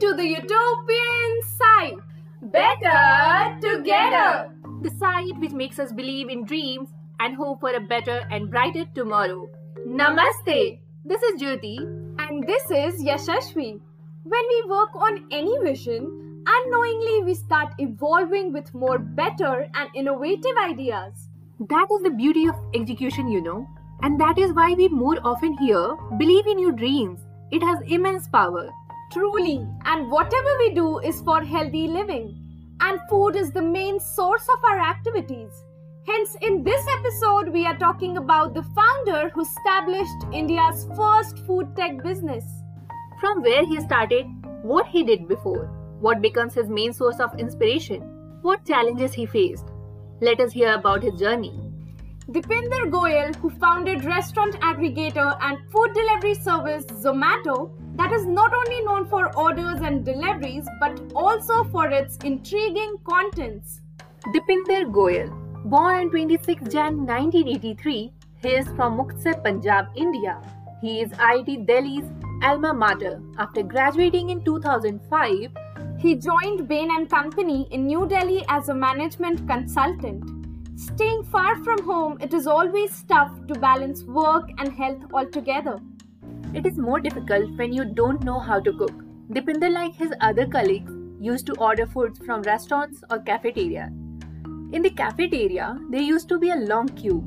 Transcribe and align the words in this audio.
to 0.00 0.14
the 0.14 0.26
utopian 0.26 1.42
side. 1.58 1.96
Better 2.40 3.60
together. 3.60 4.50
The 4.82 4.90
side 4.98 5.38
which 5.38 5.52
makes 5.52 5.78
us 5.78 5.92
believe 5.92 6.30
in 6.30 6.46
dreams 6.46 6.88
and 7.18 7.36
hope 7.36 7.60
for 7.60 7.74
a 7.74 7.80
better 7.80 8.26
and 8.30 8.50
brighter 8.50 8.86
tomorrow. 8.94 9.50
Namaste. 9.86 10.78
This 11.04 11.22
is 11.22 11.42
Jyoti. 11.42 11.76
And 12.18 12.46
this 12.46 12.64
is 12.70 13.02
Yashashvi. 13.02 13.78
When 14.24 14.48
we 14.48 14.64
work 14.70 14.94
on 14.94 15.26
any 15.30 15.58
vision, 15.62 16.44
unknowingly 16.46 17.22
we 17.24 17.34
start 17.34 17.74
evolving 17.78 18.54
with 18.54 18.72
more 18.72 18.98
better 18.98 19.68
and 19.74 19.90
innovative 19.94 20.56
ideas. 20.56 21.28
That 21.68 21.88
is 21.92 22.02
the 22.02 22.10
beauty 22.10 22.46
of 22.48 22.56
execution, 22.74 23.28
you 23.28 23.42
know. 23.42 23.68
And 24.02 24.18
that 24.18 24.38
is 24.38 24.54
why 24.54 24.72
we 24.72 24.88
more 24.88 25.18
often 25.24 25.58
hear 25.58 25.94
believe 26.16 26.46
in 26.46 26.58
your 26.58 26.72
dreams. 26.72 27.20
It 27.50 27.62
has 27.62 27.80
immense 27.86 28.28
power. 28.28 28.70
Truly, 29.12 29.66
and 29.86 30.08
whatever 30.08 30.56
we 30.60 30.72
do 30.72 30.98
is 31.00 31.20
for 31.22 31.42
healthy 31.42 31.88
living. 31.88 32.36
And 32.80 33.00
food 33.08 33.34
is 33.34 33.50
the 33.50 33.60
main 33.60 33.98
source 33.98 34.46
of 34.48 34.62
our 34.62 34.78
activities. 34.78 35.50
Hence, 36.06 36.36
in 36.42 36.62
this 36.62 36.86
episode, 36.98 37.48
we 37.48 37.66
are 37.66 37.76
talking 37.76 38.18
about 38.18 38.54
the 38.54 38.62
founder 38.62 39.30
who 39.30 39.42
established 39.42 40.26
India's 40.32 40.86
first 40.96 41.40
food 41.40 41.74
tech 41.74 42.02
business. 42.04 42.44
From 43.18 43.42
where 43.42 43.66
he 43.66 43.80
started, 43.80 44.26
what 44.62 44.86
he 44.86 45.02
did 45.02 45.26
before, 45.26 45.66
what 45.98 46.22
becomes 46.22 46.54
his 46.54 46.68
main 46.68 46.92
source 46.92 47.18
of 47.18 47.36
inspiration, 47.36 48.02
what 48.42 48.64
challenges 48.64 49.12
he 49.12 49.26
faced. 49.26 49.66
Let 50.20 50.38
us 50.38 50.52
hear 50.52 50.74
about 50.74 51.02
his 51.02 51.18
journey. 51.18 51.52
Deepinder 52.30 52.88
Goyal, 52.90 53.34
who 53.36 53.50
founded 53.50 54.04
restaurant 54.04 54.54
aggregator 54.60 55.36
and 55.42 55.58
food 55.72 55.92
delivery 55.94 56.34
service 56.34 56.84
Zomato, 56.84 57.72
that 58.00 58.12
is 58.12 58.26
not 58.26 58.54
only 58.58 58.82
known 58.84 59.06
for 59.08 59.24
orders 59.36 59.80
and 59.86 60.06
deliveries 60.06 60.68
but 60.80 60.98
also 61.14 61.64
for 61.64 61.90
its 61.90 62.16
intriguing 62.24 62.94
contents. 63.04 63.82
Deepinder 64.34 64.84
Goyal, 64.90 65.28
born 65.66 65.96
on 65.96 66.10
26 66.10 66.62
Jan 66.72 67.04
1983, 67.06 68.10
he 68.42 68.48
is 68.48 68.66
from 68.68 68.96
Muktsar, 68.96 69.44
Punjab, 69.44 69.88
India. 69.94 70.40
He 70.80 71.02
is 71.02 71.10
IIT 71.10 71.66
Delhi's 71.66 72.06
alma 72.42 72.72
mater. 72.72 73.20
After 73.36 73.62
graduating 73.62 74.30
in 74.30 74.42
2005, 74.46 75.50
he 75.98 76.14
joined 76.14 76.66
Bain 76.66 76.88
and 76.96 77.10
Company 77.10 77.68
in 77.70 77.86
New 77.86 78.06
Delhi 78.06 78.42
as 78.48 78.70
a 78.70 78.74
management 78.74 79.46
consultant. 79.46 80.24
Staying 80.80 81.24
far 81.24 81.62
from 81.62 81.84
home, 81.84 82.16
it 82.22 82.32
is 82.32 82.46
always 82.46 83.04
tough 83.08 83.46
to 83.46 83.60
balance 83.60 84.04
work 84.04 84.48
and 84.56 84.72
health 84.72 85.02
altogether. 85.12 85.78
It 86.52 86.66
is 86.66 86.78
more 86.78 86.98
difficult 86.98 87.56
when 87.56 87.72
you 87.72 87.84
don't 87.84 88.24
know 88.24 88.40
how 88.40 88.58
to 88.58 88.72
cook. 88.72 89.04
Deepinder, 89.32 89.70
like 89.72 89.94
his 89.94 90.12
other 90.20 90.46
colleagues, 90.46 90.92
used 91.20 91.46
to 91.46 91.54
order 91.54 91.86
foods 91.86 92.18
from 92.18 92.42
restaurants 92.42 93.04
or 93.08 93.20
cafeteria. 93.20 93.92
In 94.72 94.82
the 94.82 94.90
cafeteria, 94.90 95.78
there 95.90 96.00
used 96.00 96.28
to 96.28 96.38
be 96.40 96.50
a 96.50 96.56
long 96.56 96.88
queue. 96.88 97.22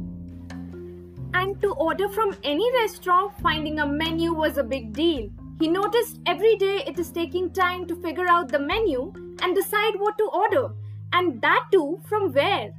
And 1.33 1.61
to 1.61 1.71
order 1.75 2.09
from 2.09 2.35
any 2.43 2.69
restaurant, 2.81 3.31
finding 3.41 3.79
a 3.79 3.87
menu 3.87 4.33
was 4.33 4.57
a 4.57 4.63
big 4.63 4.91
deal. 4.91 5.29
He 5.57 5.69
noticed 5.69 6.19
every 6.25 6.57
day 6.57 6.83
it 6.85 6.99
is 6.99 7.09
taking 7.09 7.53
time 7.53 7.87
to 7.87 7.95
figure 7.95 8.27
out 8.27 8.49
the 8.49 8.59
menu 8.59 9.13
and 9.41 9.55
decide 9.55 9.93
what 9.99 10.17
to 10.17 10.29
order, 10.33 10.73
and 11.13 11.41
that 11.41 11.67
too 11.71 12.01
from 12.09 12.33
where. 12.33 12.73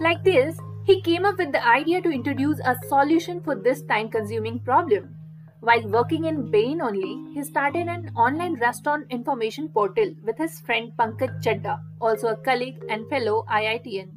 Like 0.00 0.24
this, 0.24 0.58
he 0.84 1.00
came 1.02 1.24
up 1.24 1.38
with 1.38 1.52
the 1.52 1.64
idea 1.64 2.02
to 2.02 2.10
introduce 2.10 2.58
a 2.64 2.76
solution 2.88 3.40
for 3.40 3.54
this 3.54 3.82
time 3.82 4.08
consuming 4.08 4.58
problem. 4.58 5.14
While 5.60 5.88
working 5.88 6.26
in 6.26 6.50
Bain 6.52 6.80
only, 6.80 7.32
he 7.34 7.42
started 7.42 7.88
an 7.88 8.12
online 8.16 8.54
restaurant 8.60 9.06
information 9.10 9.68
portal 9.68 10.14
with 10.22 10.38
his 10.38 10.60
friend 10.60 10.92
Pankaj 10.96 11.42
Chaddah, 11.42 11.80
also 12.00 12.28
a 12.28 12.36
colleague 12.36 12.78
and 12.88 13.08
fellow 13.08 13.44
IITian. 13.50 14.10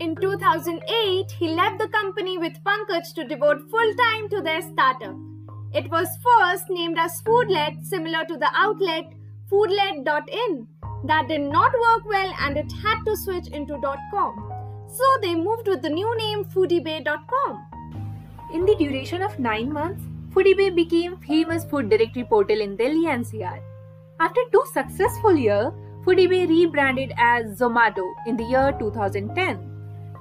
In 0.00 0.14
2008, 0.16 1.30
he 1.32 1.48
left 1.48 1.78
the 1.78 1.88
company 1.88 2.36
with 2.36 2.62
Pankaj 2.62 3.14
to 3.14 3.24
devote 3.24 3.70
full 3.70 3.94
time 3.94 4.28
to 4.28 4.42
their 4.42 4.60
startup. 4.60 5.16
It 5.72 5.90
was 5.90 6.08
first 6.22 6.68
named 6.68 6.98
as 6.98 7.22
Foodlet, 7.22 7.84
similar 7.84 8.24
to 8.26 8.36
the 8.36 8.50
outlet 8.52 9.04
foodlet.in. 9.50 10.66
That 11.04 11.28
did 11.28 11.40
not 11.40 11.72
work 11.72 12.04
well 12.04 12.34
and 12.40 12.58
it 12.58 12.70
had 12.82 13.02
to 13.06 13.16
switch 13.16 13.48
into 13.48 13.80
.com. 14.10 14.52
So 14.88 15.04
they 15.22 15.34
moved 15.34 15.68
with 15.68 15.80
the 15.80 15.88
new 15.88 16.16
name 16.18 16.44
foodiebay.com. 16.44 17.66
In 18.52 18.66
the 18.66 18.76
duration 18.76 19.22
of 19.22 19.38
9 19.38 19.72
months, 19.72 20.04
Foodiebay 20.34 20.74
became 20.74 21.18
famous 21.18 21.64
food 21.66 21.90
directory 21.90 22.24
portal 22.24 22.58
in 22.62 22.74
Delhi 22.74 23.04
NCR. 23.04 23.60
After 24.18 24.40
two 24.50 24.64
successful 24.72 25.36
years, 25.36 25.72
Foodiebay 26.06 26.48
rebranded 26.48 27.12
as 27.18 27.58
Zomato 27.60 28.14
in 28.26 28.38
the 28.38 28.44
year 28.44 28.74
2010. 28.78 29.58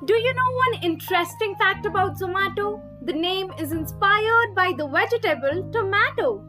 Do 0.04 0.14
you 0.14 0.34
know 0.34 0.52
one 0.52 0.84
interesting 0.84 1.56
fact 1.56 1.86
about 1.86 2.20
Zomato? 2.20 2.82
The 3.04 3.14
name 3.14 3.54
is 3.58 3.72
inspired 3.72 4.54
by 4.54 4.74
the 4.78 4.86
vegetable 4.86 5.72
tomato. 5.72 6.44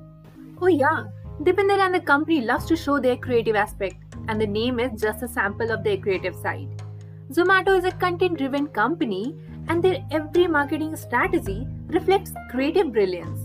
Oh 0.60 0.66
yeah, 0.66 1.04
Deepinder 1.40 1.78
and 1.78 1.94
the 1.94 2.00
company 2.00 2.40
loves 2.40 2.66
to 2.66 2.76
show 2.76 2.98
their 2.98 3.16
creative 3.16 3.54
aspect 3.54 3.96
and 4.26 4.40
the 4.40 4.46
name 4.46 4.80
is 4.80 5.00
just 5.00 5.22
a 5.22 5.28
sample 5.28 5.70
of 5.70 5.84
their 5.84 5.98
creative 5.98 6.34
side. 6.34 6.82
Zomato 7.30 7.78
is 7.78 7.84
a 7.84 7.92
content 7.92 8.38
driven 8.38 8.66
company 8.66 9.36
and 9.68 9.84
their 9.84 10.04
every 10.10 10.48
marketing 10.48 10.96
strategy 10.96 11.64
reflects 11.86 12.32
creative 12.50 12.92
brilliance. 12.92 13.41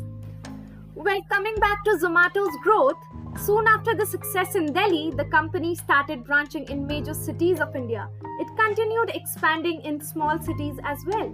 Well, 0.99 1.21
coming 1.29 1.53
back 1.57 1.83
to 1.83 1.91
Zomato's 1.91 2.57
growth, 2.63 2.97
soon 3.39 3.67
after 3.67 3.93
the 3.93 4.03
success 4.03 4.55
in 4.55 4.73
Delhi, 4.73 5.11
the 5.15 5.25
company 5.25 5.75
started 5.75 6.23
branching 6.23 6.67
in 6.69 6.87
major 6.87 7.13
cities 7.13 7.59
of 7.59 7.75
India. 7.75 8.09
It 8.39 8.47
continued 8.57 9.11
expanding 9.13 9.81
in 9.81 10.01
small 10.01 10.41
cities 10.41 10.77
as 10.83 11.05
well. 11.05 11.31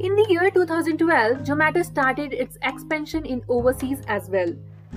In 0.00 0.16
the 0.16 0.24
year 0.30 0.50
2012, 0.50 1.40
Zomato 1.40 1.84
started 1.84 2.32
its 2.32 2.56
expansion 2.62 3.26
in 3.26 3.44
overseas 3.50 3.98
as 4.08 4.30
well. 4.30 4.50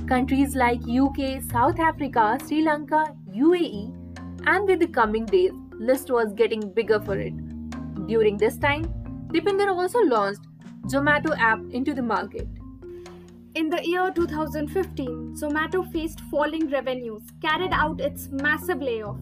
Countries 0.08 0.56
like 0.56 0.80
UK, 0.88 1.42
South 1.52 1.78
Africa, 1.78 2.38
Sri 2.48 2.64
Lanka, 2.64 3.14
UAE, 3.34 3.94
and 4.48 4.66
with 4.66 4.80
the 4.80 4.88
coming 4.88 5.26
days, 5.26 5.52
list 5.78 6.10
was 6.10 6.32
getting 6.32 6.72
bigger 6.72 7.02
for 7.02 7.20
it. 7.20 7.34
During 8.08 8.38
this 8.38 8.58
time, 8.58 8.86
Deepinder 9.28 9.68
also 9.76 10.00
launched 10.00 10.48
Zomato 10.86 11.38
app 11.38 11.60
into 11.72 11.94
the 11.94 12.02
market. 12.02 12.48
In 13.56 13.70
the 13.70 13.80
year 13.88 14.12
2015, 14.12 15.38
Zomato 15.40 15.90
faced 15.90 16.20
falling 16.30 16.70
revenues, 16.70 17.24
carried 17.42 17.72
out 17.72 18.02
its 18.02 18.28
massive 18.30 18.82
layoff. 18.82 19.16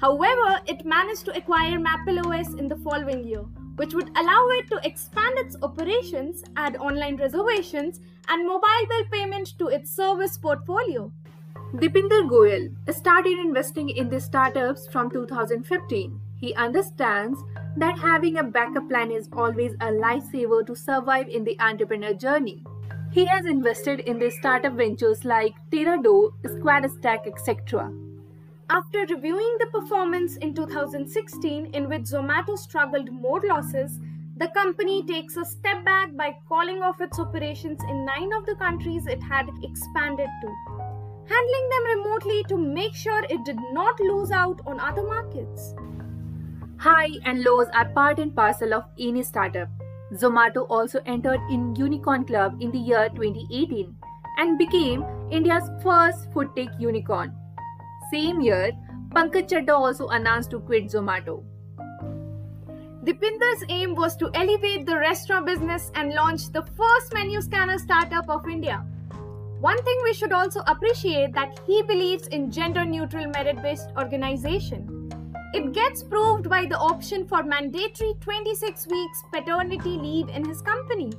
However, 0.00 0.58
it 0.66 0.86
managed 0.86 1.26
to 1.26 1.36
acquire 1.36 1.78
MapleOS 1.78 2.58
in 2.58 2.66
the 2.66 2.76
following 2.76 3.28
year, 3.28 3.42
which 3.76 3.92
would 3.92 4.08
allow 4.16 4.46
it 4.52 4.68
to 4.70 4.80
expand 4.84 5.34
its 5.36 5.58
operations, 5.60 6.42
add 6.56 6.78
online 6.78 7.16
reservations, 7.16 8.00
and 8.30 8.46
mobile 8.46 8.86
bill 8.88 9.04
payment 9.12 9.52
to 9.58 9.66
its 9.66 9.90
service 9.90 10.38
portfolio. 10.38 11.12
Deepinder 11.74 12.26
Goyal 12.26 12.70
started 12.90 13.38
investing 13.38 13.90
in 13.90 14.08
the 14.08 14.18
startups 14.18 14.88
from 14.88 15.10
2015. 15.10 16.18
He 16.38 16.54
understands 16.54 17.38
that 17.76 17.98
having 17.98 18.38
a 18.38 18.44
backup 18.44 18.88
plan 18.88 19.10
is 19.10 19.28
always 19.30 19.74
a 19.82 19.88
lifesaver 19.88 20.66
to 20.66 20.74
survive 20.74 21.28
in 21.28 21.44
the 21.44 21.60
entrepreneur 21.60 22.14
journey. 22.14 22.64
He 23.14 23.26
has 23.26 23.46
invested 23.46 24.00
in 24.00 24.18
the 24.18 24.28
startup 24.28 24.72
ventures 24.72 25.24
like 25.24 25.54
TerraDo, 25.70 26.32
SquadStack, 26.42 27.28
etc. 27.28 27.92
After 28.68 29.06
reviewing 29.06 29.56
the 29.60 29.68
performance 29.70 30.36
in 30.38 30.52
2016, 30.52 31.66
in 31.66 31.88
which 31.88 32.10
Zomato 32.10 32.58
struggled 32.58 33.12
more 33.12 33.40
losses, 33.40 34.00
the 34.36 34.48
company 34.48 35.04
takes 35.06 35.36
a 35.36 35.44
step 35.44 35.84
back 35.84 36.16
by 36.16 36.36
calling 36.48 36.82
off 36.82 37.00
its 37.00 37.20
operations 37.20 37.80
in 37.88 38.04
nine 38.04 38.32
of 38.32 38.46
the 38.46 38.56
countries 38.56 39.06
it 39.06 39.22
had 39.22 39.48
expanded 39.62 40.28
to 40.42 40.48
handling 41.28 41.68
them 41.70 41.84
remotely 41.96 42.42
to 42.48 42.56
make 42.56 42.96
sure 42.96 43.22
it 43.30 43.44
did 43.44 43.60
not 43.70 44.00
lose 44.00 44.32
out 44.32 44.60
on 44.66 44.80
other 44.80 45.04
markets. 45.04 45.72
High 46.78 47.10
and 47.24 47.44
lows 47.44 47.68
are 47.74 47.88
part 47.90 48.18
and 48.18 48.34
parcel 48.34 48.74
of 48.74 48.84
any 48.98 49.22
startup. 49.22 49.68
Zomato 50.14 50.66
also 50.70 51.00
entered 51.06 51.40
in 51.50 51.74
Unicorn 51.74 52.24
Club 52.24 52.56
in 52.60 52.70
the 52.70 52.78
year 52.78 53.08
2018 53.14 53.96
and 54.38 54.58
became 54.58 55.04
India's 55.30 55.68
first 55.82 56.32
food 56.32 56.54
tech 56.54 56.68
unicorn. 56.78 57.34
Same 58.12 58.40
year, 58.40 58.70
Pankaj 59.10 59.48
Chaddah 59.48 59.74
also 59.74 60.08
announced 60.08 60.50
to 60.50 60.60
quit 60.60 60.86
Zomato. 60.86 61.42
Deepinder's 63.04 63.64
aim 63.68 63.94
was 63.94 64.16
to 64.16 64.30
elevate 64.34 64.86
the 64.86 64.96
restaurant 64.96 65.46
business 65.46 65.90
and 65.94 66.14
launch 66.14 66.50
the 66.52 66.62
first 66.62 67.12
menu 67.12 67.40
scanner 67.40 67.78
startup 67.78 68.28
of 68.28 68.48
India. 68.48 68.84
One 69.60 69.82
thing 69.82 69.98
we 70.04 70.14
should 70.14 70.32
also 70.32 70.60
appreciate 70.66 71.34
that 71.34 71.60
he 71.66 71.82
believes 71.82 72.28
in 72.28 72.50
gender 72.50 72.84
neutral 72.84 73.26
merit 73.26 73.62
based 73.62 73.90
organization. 73.96 74.93
It 75.54 75.72
gets 75.72 76.02
proved 76.02 76.50
by 76.50 76.66
the 76.66 76.76
option 76.76 77.28
for 77.28 77.44
mandatory 77.44 78.14
26 78.20 78.88
weeks 78.88 79.22
paternity 79.32 79.90
leave 79.90 80.28
in 80.28 80.44
his 80.44 80.60
company. 80.60 81.12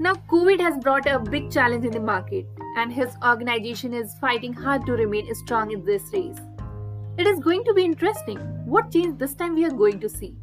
Now, 0.00 0.14
COVID 0.14 0.60
has 0.60 0.78
brought 0.78 1.06
a 1.06 1.20
big 1.20 1.52
challenge 1.52 1.84
in 1.84 1.92
the 1.92 2.00
market, 2.00 2.48
and 2.76 2.92
his 2.92 3.14
organization 3.24 3.94
is 3.94 4.16
fighting 4.20 4.52
hard 4.52 4.84
to 4.86 4.94
remain 4.94 5.32
strong 5.36 5.70
in 5.70 5.84
this 5.84 6.12
race. 6.12 6.40
It 7.18 7.28
is 7.28 7.38
going 7.38 7.62
to 7.66 7.72
be 7.72 7.84
interesting. 7.84 8.38
What 8.64 8.90
change 8.90 9.16
this 9.16 9.34
time 9.34 9.54
we 9.54 9.64
are 9.64 9.70
going 9.70 10.00
to 10.00 10.08
see? 10.08 10.34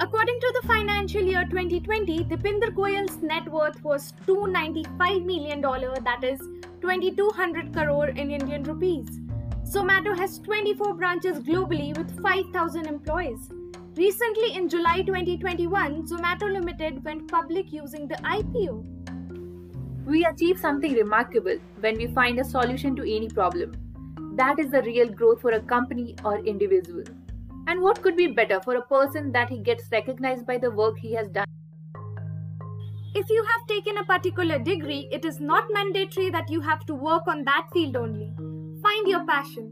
According 0.00 0.40
to 0.40 0.60
the 0.60 0.66
financial 0.66 1.22
year 1.22 1.44
2020, 1.44 2.24
the 2.24 2.36
Deepinder 2.38 2.74
Goyal's 2.74 3.18
net 3.20 3.46
worth 3.52 3.84
was 3.84 4.14
$295 4.26 5.22
million, 5.22 5.60
that 5.60 6.24
is 6.24 6.40
2200 6.80 7.74
crore 7.74 8.08
in 8.08 8.30
Indian 8.30 8.62
rupees. 8.62 9.20
Zomato 9.66 10.16
has 10.16 10.38
24 10.38 10.94
branches 10.94 11.38
globally 11.40 11.96
with 11.98 12.22
5,000 12.22 12.86
employees. 12.86 13.50
Recently, 13.96 14.54
in 14.54 14.68
July 14.68 15.02
2021, 15.02 16.06
Zomato 16.06 16.50
Limited 16.50 17.04
went 17.04 17.28
public 17.28 17.72
using 17.72 18.06
the 18.06 18.14
IPO. 18.16 20.06
We 20.06 20.24
achieve 20.24 20.60
something 20.60 20.92
remarkable 20.92 21.58
when 21.80 21.96
we 21.98 22.06
find 22.06 22.38
a 22.38 22.44
solution 22.44 22.94
to 22.94 23.02
any 23.02 23.28
problem. 23.28 23.72
That 24.36 24.60
is 24.60 24.70
the 24.70 24.82
real 24.82 25.08
growth 25.08 25.40
for 25.40 25.50
a 25.50 25.60
company 25.60 26.14
or 26.24 26.38
individual. 26.38 27.02
And 27.66 27.82
what 27.82 28.00
could 28.02 28.16
be 28.16 28.28
better 28.28 28.60
for 28.60 28.76
a 28.76 28.82
person 28.82 29.32
that 29.32 29.48
he 29.48 29.58
gets 29.58 29.90
recognized 29.90 30.46
by 30.46 30.58
the 30.58 30.70
work 30.70 30.96
he 30.96 31.12
has 31.14 31.26
done? 31.28 31.46
If 33.16 33.28
you 33.28 33.44
have 33.44 33.66
taken 33.66 33.98
a 33.98 34.04
particular 34.04 34.60
degree, 34.60 35.08
it 35.10 35.24
is 35.24 35.40
not 35.40 35.64
mandatory 35.72 36.30
that 36.30 36.50
you 36.50 36.60
have 36.60 36.86
to 36.86 36.94
work 36.94 37.26
on 37.26 37.42
that 37.44 37.66
field 37.72 37.96
only. 37.96 38.32
Find 38.86 39.08
your 39.08 39.26
passion. 39.26 39.68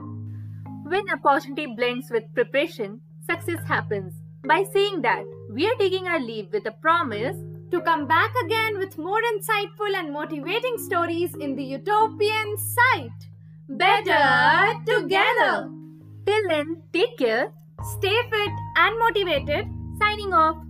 When 0.82 1.08
opportunity 1.08 1.66
blends 1.66 2.10
with 2.10 2.24
preparation, 2.34 3.00
success 3.30 3.64
happens. 3.64 4.12
By 4.42 4.64
saying 4.72 5.02
that, 5.02 5.22
we 5.52 5.68
are 5.68 5.76
taking 5.78 6.08
our 6.08 6.18
leave 6.18 6.48
with 6.52 6.66
a 6.66 6.72
promise 6.72 7.36
to 7.70 7.80
come 7.82 8.08
back 8.08 8.32
again 8.44 8.76
with 8.76 8.98
more 8.98 9.20
insightful 9.32 9.94
and 9.94 10.12
motivating 10.12 10.78
stories 10.78 11.32
in 11.36 11.54
the 11.54 11.62
Utopian 11.62 12.58
site. 12.58 13.28
Better 13.68 14.74
together. 14.84 15.70
Till 16.26 16.48
then, 16.48 16.82
take 16.92 17.16
care, 17.16 17.52
stay 17.96 18.18
fit 18.32 18.50
and 18.76 18.98
motivated. 18.98 19.68
Signing 20.00 20.32
off. 20.34 20.63